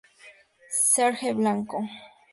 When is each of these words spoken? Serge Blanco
Serge 0.93 1.31
Blanco 1.31 1.77